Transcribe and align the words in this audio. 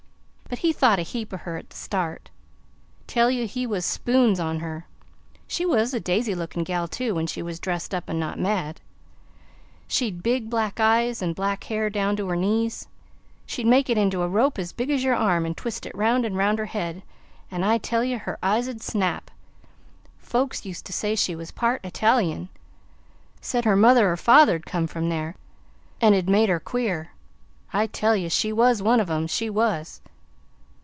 But 0.51 0.59
he 0.59 0.73
thought 0.73 0.99
a 0.99 1.03
heap 1.03 1.33
o' 1.33 1.37
her 1.37 1.55
at 1.55 1.69
the 1.69 1.77
start. 1.77 2.29
Tell 3.07 3.31
you, 3.31 3.47
he 3.47 3.65
was 3.65 3.85
spoons 3.85 4.37
on 4.37 4.59
her. 4.59 4.85
She 5.47 5.65
was 5.65 5.93
a 5.93 5.99
daisy 6.01 6.35
lookin' 6.35 6.65
gal, 6.65 6.89
too, 6.89 7.15
when 7.15 7.25
she 7.25 7.41
was 7.41 7.57
dressed 7.57 7.95
up 7.95 8.09
'n' 8.09 8.19
not 8.19 8.37
mad. 8.37 8.81
She'd 9.87 10.21
big 10.21 10.49
black 10.49 10.77
eyes 10.81 11.21
'n' 11.21 11.31
black 11.31 11.63
hair 11.63 11.89
down 11.89 12.17
to 12.17 12.27
her 12.27 12.35
knees; 12.35 12.89
she'd 13.45 13.65
make 13.65 13.89
it 13.89 13.97
into 13.97 14.23
a 14.23 14.27
rope 14.27 14.59
as 14.59 14.73
big 14.73 14.89
as 14.89 15.05
your 15.05 15.15
arm, 15.15 15.45
and 15.45 15.55
twist 15.55 15.85
it 15.85 15.95
'round 15.95 16.25
'n' 16.25 16.35
'round 16.35 16.59
her 16.59 16.65
head; 16.65 17.01
'n' 17.49 17.63
I 17.63 17.77
tell 17.77 18.03
you 18.03 18.19
her 18.19 18.37
eyes 18.43 18.67
'd 18.67 18.81
snap! 18.81 19.31
Folks 20.17 20.65
used 20.65 20.85
to 20.87 20.91
say 20.91 21.15
she 21.15 21.33
was 21.33 21.51
part 21.51 21.81
_I_tali 21.83 22.35
un 22.35 22.49
said 23.39 23.63
her 23.63 23.77
mother 23.77 24.11
or 24.11 24.17
father 24.17 24.59
'd 24.59 24.65
come 24.65 24.85
from 24.85 25.07
there, 25.07 25.35
'n' 26.01 26.13
it 26.13 26.27
made 26.27 26.49
her 26.49 26.59
queer. 26.59 27.11
I 27.71 27.87
tell 27.87 28.17
ye, 28.17 28.27
she 28.27 28.51
was 28.51 28.83
one 28.83 28.99
of 28.99 29.09
'em 29.09 29.27
she 29.27 29.49
was!" 29.49 30.01